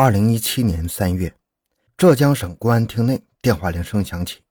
[0.00, 1.34] 二零一七年三月，
[1.96, 4.42] 浙江省公安厅内电话铃声响起，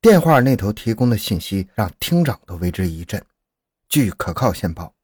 [0.00, 3.20] 电话那头提供的信息让厅长都为之一振。
[3.88, 4.94] 据可靠线报，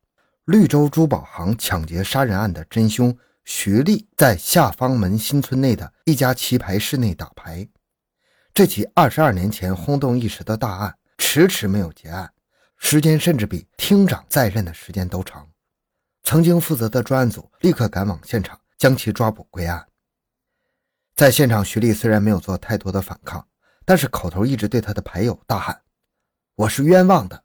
[0.45, 7.67] 绿洲珠宝行抢劫杀人案的真凶徐丽在下方门新村内的一家棋牌室内打牌。
[8.55, 12.33] 这起二十二年前轰动一时的大案迟迟没有结案，
[12.79, 15.49] 时间甚至比厅长在任的时间都长。
[16.23, 18.57] 曾经负责的专案组立刻赶往现场。
[18.83, 19.87] 将其抓捕归案。
[21.15, 23.47] 在现场，徐丽虽然没有做太多的反抗，
[23.85, 25.81] 但是口头一直对他的牌友大喊
[26.57, 27.45] ：“我是冤枉的。”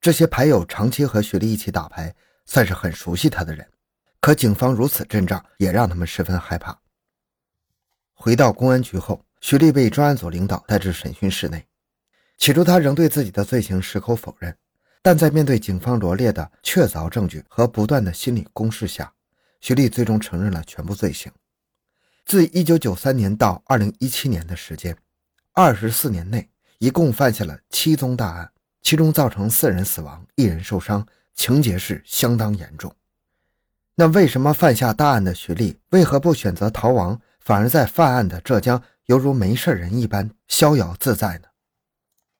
[0.00, 2.14] 这些牌友长期和徐丽一起打牌，
[2.46, 3.68] 算是很熟悉他的人。
[4.20, 6.80] 可警方如此阵仗，也让他们十分害怕。
[8.12, 11.66] 回到公安局后，徐丽被专案组领导带至审讯室内。
[12.38, 14.56] 起初，他仍对自己的罪行矢口否认，
[15.02, 19.12] 但在面对警方罗列的确凿证据和不断的心理攻势下，
[19.62, 21.32] 徐丽最终承认了全部罪行。
[22.26, 24.94] 自1993年到2017年的时间
[25.54, 28.50] ，24年内一共犯下了七宗大案，
[28.82, 32.92] 其中造成四人死亡、一人受伤，情节是相当严重。
[33.94, 41.48] 那为什么犯下大案的徐丽为何不选择逃亡，反而在犯案的浙江犹如没事人一般逍遥自在呢？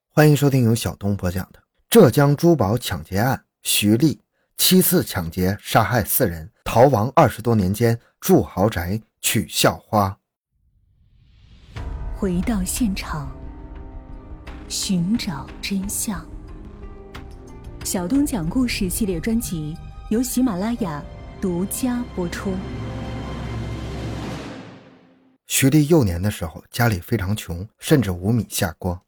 [0.09, 4.21] 欢迎收听由小东播讲的《浙江珠宝抢劫案》，徐丽
[4.57, 6.51] 七次抢劫杀害四人。
[6.65, 10.19] 逃亡二十多年间，住豪宅，娶校花。
[12.17, 13.31] 回到现场，
[14.69, 16.25] 寻找真相。
[17.85, 19.77] 小东讲故事系列专辑
[20.09, 21.03] 由喜马拉雅
[21.41, 22.55] 独家播出。
[25.49, 29.05] 徐丽幼年的时候，家里非常穷，甚至无米下锅，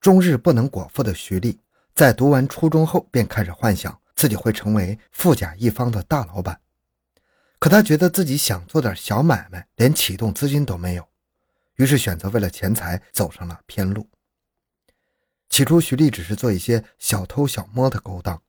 [0.00, 1.60] 终日不能果腹的徐丽，
[1.94, 6.60] 在读完初中后，便开始幻想自己会成为富甲一方的大老板。
[7.58, 11.06] 可他觉得自己想做点小买卖，连启动资金都没有，
[11.76, 14.08] 于是选择为了钱财走上了偏路。
[15.48, 18.42] 起初，徐丽只是做一些小偷小摸的勾当，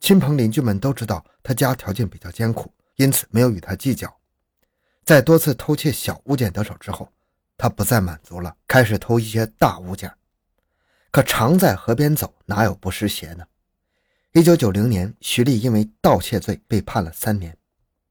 [0.00, 4.12] 亲朋邻居们都知道他家条件比较艰苦，因此没有与他计较。
[5.04, 7.12] 在多次偷窃小物件得手之后，
[7.56, 10.12] 他不再满足了，开始偷一些大物件。
[11.10, 13.44] 可常在河边走，哪有不湿鞋呢？
[14.32, 17.56] 一九九零年，徐丽因为盗窃罪被判了三年。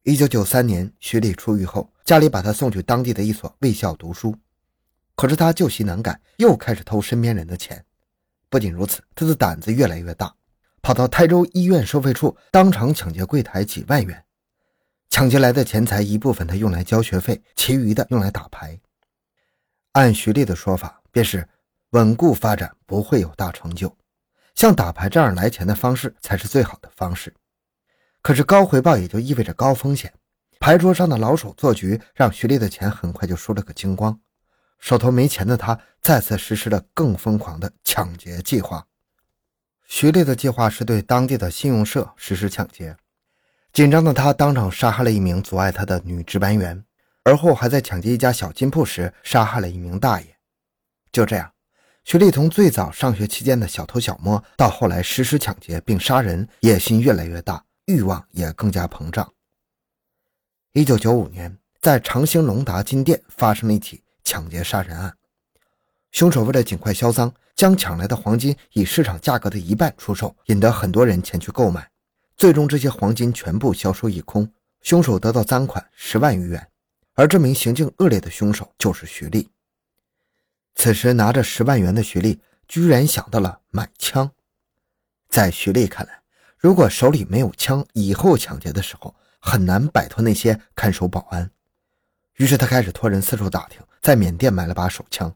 [0.03, 4.35] 一九九三年，徐丽出狱后，家里把她送去当地的一所卫校读书。
[5.16, 7.85] 可是她旧习难改，又开始偷身边人的钱。
[8.50, 10.35] 不仅如此，他的胆子越来越大，
[10.81, 14.25] 跑到台州医院收费处，当场抢劫柜台几万元。
[15.09, 18.78] 抢劫来的钱财，一部分他用来交学费，其余的用来打牌。
[19.94, 21.47] 按徐丽的说法，便是
[21.91, 23.96] 稳固发展不会有大成就，
[24.59, 27.33] 像打牌这样来钱的方式才是最好的方式。
[28.21, 30.13] 可是高回报也就意味着高风险，
[30.59, 34.19] 牌桌上的老手做局，让徐丽的钱很快就输了个精光。
[34.77, 38.85] 手头没钱的他再次实施了更疯狂的抢劫计划。
[39.87, 42.97] 徐丽的计划是对当地的信用社实施抢劫，
[43.71, 46.83] 紧张的他当场杀害了一名阻碍他的女值班员，
[47.23, 50.35] 而后还在抢劫一家小金铺时杀害了一名大爷。
[51.13, 51.49] 就这样，
[52.03, 57.63] 徐丽从最早上学期间的小偷小摸，到后来实施抢劫并杀人，野心越来越大。
[57.85, 59.33] 欲望也更加膨胀。
[60.73, 65.11] 一九九五年，在长兴隆达金店发生了一起抢劫杀人案。
[66.11, 71.89] 凶手为了尽快销赃，将抢来的黄金以市场价格的一半出售，引得很多人前去购买。
[72.38, 74.47] 最终，这些黄金全部销售一空，
[74.81, 76.67] 凶手得到赃款十万余元。
[77.15, 79.49] 而这名行径恶劣的凶手就是徐丽。
[80.75, 84.31] 此时，拿着十万元的徐丽居然想到了买枪。
[85.28, 86.22] 在徐丽看来，
[86.57, 91.52] 如果手里没有枪，以后抢劫的时候很难摆脱那些看守保安。
[92.38, 95.34] 于是他开始托人四处打听，在缅甸买了把手枪。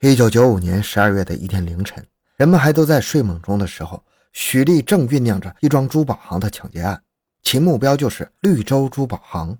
[0.00, 2.06] 一九九五年十二月的一天凌晨，
[2.36, 7.02] 人们还都在睡梦中的时候，许丽正酝酿着一桩珠宝行的抢劫案，
[7.42, 9.58] 其目标就是绿洲珠宝行。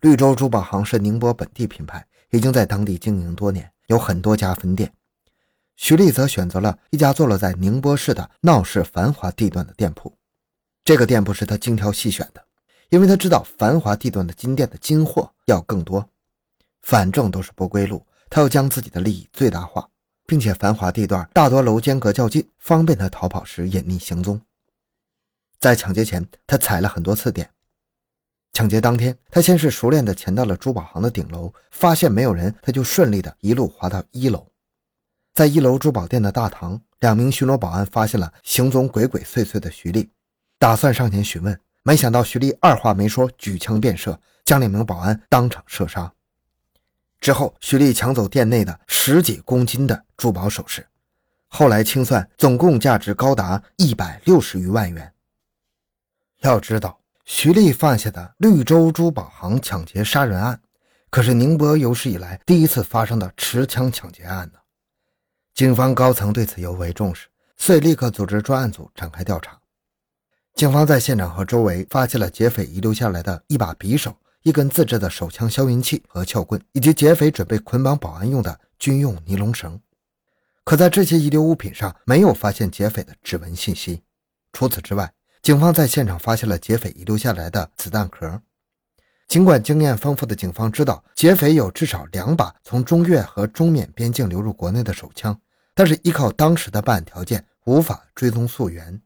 [0.00, 4.92] 绿洲珠宝行是宁波本地品牌，已经在当地经营多年，有很多家分店。
[5.76, 10.16] 徐丽则选择了一家坐落在宁波市的闹市繁华地段的店铺，
[10.82, 12.42] 这个店铺是他精挑细选的，
[12.88, 16.08] 因为他知道繁华地段的金店的金货要更多，
[16.80, 19.86] 反正都是不归路，他要将自己的利益最大化，
[20.26, 24.40] 并且繁华地段大多楼间隔较近，方便他逃跑时隐匿行踪。
[25.60, 27.50] 在抢劫前，他踩了很多次点。
[28.52, 34.46] 抢劫当天，他先是熟练地潜到了珠宝行的顶楼，发现没有人，他就顺利地一路滑到一楼。
[35.32, 40.10] 在一楼珠宝店的大堂，两名巡逻保安发现了行踪鬼鬼祟祟的徐丽，
[40.58, 46.12] 打算上前询问，没想到徐丽二话没说，举枪便射，将两名保安当场射杀。
[47.18, 50.86] 之后，徐丽抢走店内的十几公斤的珠宝首饰，
[51.48, 55.10] 后来清算，总共价值高达一百六十余万元。
[56.40, 60.60] 要知道，徐丽犯下的绿洲珠宝行抢劫杀人案，
[61.10, 64.58] 可是宁波有史以来第一次发生的持枪抢劫案呢。
[65.54, 69.58] 警方高层对此尤为重视，遂立刻组织专案组展开调查。
[70.54, 74.16] 警方在现场和周围发现了劫匪遗留下来的一把匕首。
[74.44, 79.80] 一根自制的手枪消音器和撬棍，以及劫匪准备捆绑保安用的军用尼龙绳，
[80.64, 84.02] 可在这些遗留物品上没有发现劫匪的指纹信息。
[84.52, 88.40] 除此之外，警方在现场发现了劫匪遗留下来的子弹壳。
[89.26, 95.36] 尽管经验丰富的警方知道劫匪有至少两把从中越和中缅边境流入国内的手枪，
[95.74, 99.02] 但是依靠当时的办案条件，无法追踪溯源。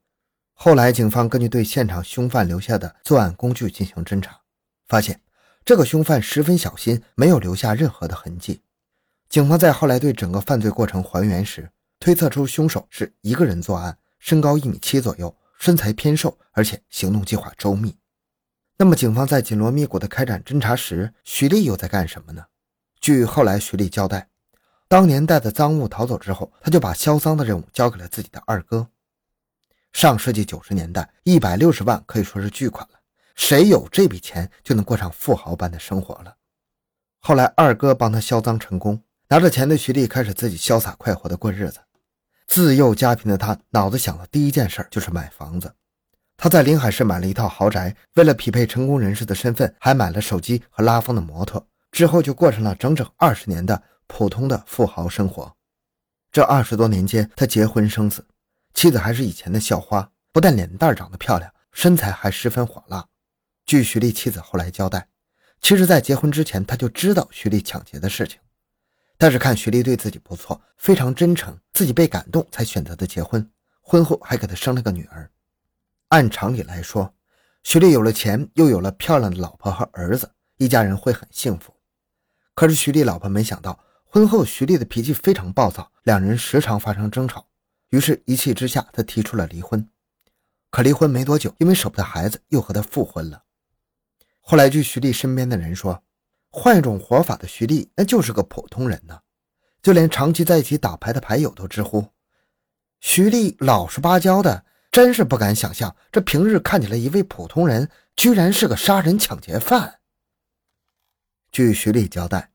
[0.52, 4.38] 后来，警方根据对现场凶犯留下的作案工具进行侦查，
[4.86, 5.18] 发现。
[5.64, 8.60] 这个凶犯十分小心，没有留下任何的痕迹。
[9.28, 11.68] 警方在后来对整个犯罪过程还原时，
[11.98, 15.34] 推测出凶手是一个人作案，身高一米七左右，
[15.66, 17.92] 身材偏瘦，而且行动计划周密。
[18.78, 22.46] 那么，警方在紧锣密鼓的开展侦查时，徐丽又在干什么呢？
[23.00, 24.28] 据后来徐丽交代，
[24.86, 28.86] 当年带着赃物逃走之后，他就把销赃的任务交给了自己的二哥。
[29.92, 33.00] 上世纪九十年代，一百六十万可以说是巨款了。
[33.34, 36.36] 谁有这笔钱，就能过上富豪般的生活了。
[37.18, 41.80] 后来二哥帮他销赃成功，拿着钱的徐丽开始自己潇洒快活的过日子。
[42.46, 45.74] 自幼家贫的他，脑子想的第一件事就是买房子。
[46.36, 51.66] 他在临海市买了一套豪宅，为了匹配成功人士的身份，还买了手机和拉风的摩托。
[51.92, 55.54] 之后就过上了整整二十年的普通的富豪生活。
[56.30, 58.26] 这二十多年间，他结婚生子，
[58.74, 63.06] 妻子还是以前的校花，不但脸蛋长得漂亮，身材还十分火辣。
[63.64, 65.08] 据徐丽妻子后来交代，
[65.62, 68.38] 其实，在结婚之前，他就知道徐丽抢劫的事情，
[69.18, 73.50] 但是看徐丽对自己不错，非常真诚，自己被感动才选择的结婚。
[73.80, 75.30] 婚后还给他生了个女儿。
[76.08, 77.14] 按常理来说，
[77.62, 81.74] 徐丽有了钱，又有了漂亮的老婆和儿子，一家人会很幸福。
[82.54, 87.48] 可是徐丽老婆没想到，婚后徐丽的脾气非常暴躁，两人时常发生争吵，
[87.90, 89.88] 于是一气之下，他提出了离婚。
[90.70, 93.44] 可离婚没多久，因为舍不得孩子，又和他复婚了。
[94.40, 96.02] 后来，据徐丽身边的人说，
[96.50, 99.18] 换一种活法的徐丽，那就是个普通人呢。
[99.82, 102.04] 就连长期在一起打牌的牌友都直呼，
[103.00, 110.00] 徐丽老实巴交的，真是不敢想象，这平日看起来一位普通人，居然是个杀人抢劫犯。
[111.52, 112.50] 据徐丽交代，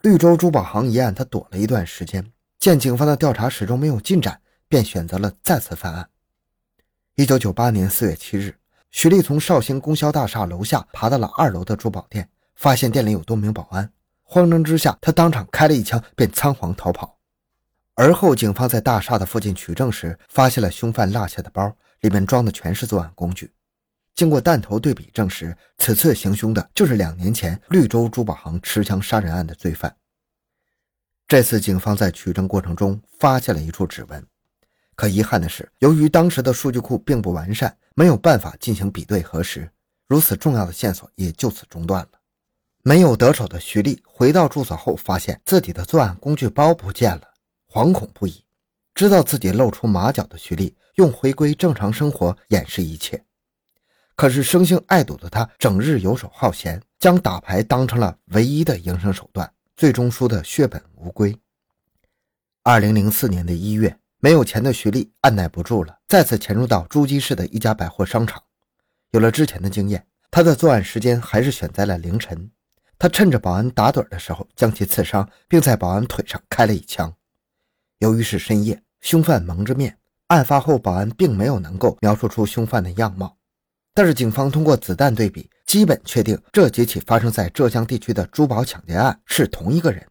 [0.00, 6.08] 绿洲珠宝行一案，他躲了一段时间，见警方的调查始终没有进展，便选择了再次犯案。
[7.16, 8.56] 一九九八年四月七日。
[8.90, 12.28] 徐丽从绍兴供销大厦楼下爬到了二楼的珠宝店，
[12.62, 13.92] 发现店里有多名保安，
[14.22, 17.18] 慌张之下，他当场开了一枪，便仓皇逃跑。
[17.94, 23.52] 而后，警方在大厦的附近取证时，发现了凶犯落下的包，里面装的全是作案工具。
[24.14, 29.92] 经过弹头对比证实，此次行凶的就是两年前绿洲珠宝行持枪杀人案的罪犯。
[31.26, 34.24] 这次，警方在取证过程中发现了一处指纹。
[34.94, 39.68] 可遗憾的是，由于当时的数据库并不完善，没有办法进行比对核实，
[40.06, 42.10] 如此重要的线索也就此中断了。
[42.82, 47.22] 没有得手的徐丽回到住所后，发现自己的作案工具包不见了，
[47.70, 48.44] 惶恐不已。
[48.94, 53.24] 知道自己露出马脚的徐丽，用回归正常生活掩饰一切。
[54.16, 61.36] 可是生性爱赌的他，整日游手好闲，将打牌当成了唯一的营生手段，最终输得血本无归。
[62.62, 63.98] 二零零四年的一月。
[64.24, 68.40] 没有钱的徐丽按耐不住了，再次潜入到诸暨市的一家百货商场。
[69.10, 72.48] 有了之前的经验，他的作案时间还是选在了凌晨。
[73.02, 77.12] 他趁着保安打盹的时候将其刺伤，并在保安腿上开了一枪。
[77.98, 83.36] 由于是深夜，凶犯蒙着面，案发后保安并没有能够描述出凶犯的样貌。
[83.92, 90.06] 但是警方通过子弹对比，基本确定这几起发生在浙江地区的珠宝抢劫案是同一个人。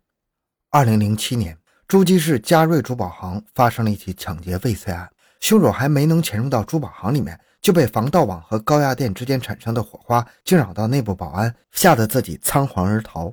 [0.70, 1.58] 二零零七年。
[1.88, 13.32] 诸暨市嘉瑞珠宝行发生了一起抢劫未遂案，凶手还没能潜入到珠宝行里面，就被防盗网和高压电之间产生的火花惊扰到内部保安，吓得自己仓皇而逃。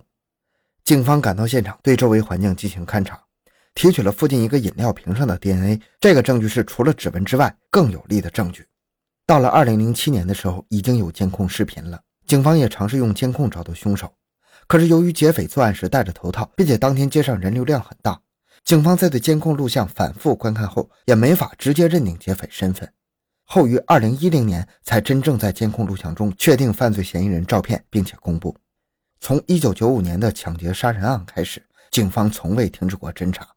[0.84, 3.20] 警方赶到现场，对周围环境进行勘查，
[3.74, 8.66] 提取了附近一个饮料瓶上的 DNA，这个证据是除了指纹之外更有力的证据。
[9.26, 14.12] 到了2007年的时候，已经有监控视频了，警方也尝试用监控找到凶手，
[14.66, 18.20] 可是由于劫匪作案时戴着头套，并且当天街上人流量很大。
[18.64, 22.90] 警方在对监控录像反复观看后，也没法直接认定劫匪身份。
[23.50, 28.54] 后于二零一零年才真正在监控录像中确定犯罪嫌疑人照片，并且公布。
[29.20, 33.48] 从1995年的抢劫杀人案开始，警方从未停止过侦查，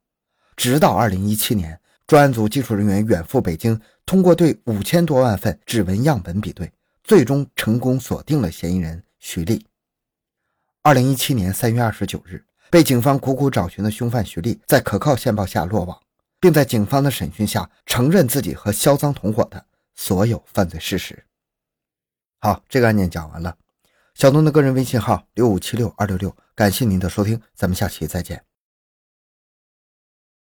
[0.55, 6.71] 直到2017年，专案组技术人员远赴北京，通过对五千多万份指纹样本比对，
[7.03, 9.65] 最终成功锁定了嫌疑人徐丽。
[10.83, 15.99] 2017年3月29日，被警方苦苦找寻的凶犯徐丽，在可靠线报下落网，
[16.39, 21.25] 并在警方的审讯下承认自己和销赃同伙的所有犯罪事实。
[22.39, 23.57] 好，这个案件讲完了。
[24.13, 28.43] 小东的个人微信号六五七六二六六，感谢您的收听，咱们下期再见。